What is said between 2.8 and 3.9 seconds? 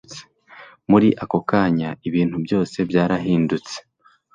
byarahindutse.